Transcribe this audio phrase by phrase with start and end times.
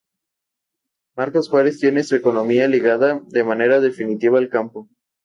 [1.15, 4.89] Marcos Juárez tiene su economía ligada de manera definitiva al campo.